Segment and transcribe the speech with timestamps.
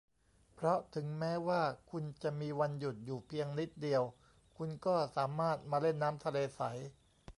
[0.53, 4.03] เพราะถึงแม้ว่าคุณจะมีวันหยุดอยู่เพียงนิดเดียว
[4.57, 6.61] คุณก็สามารถมาเล่นน้ำทะเลใส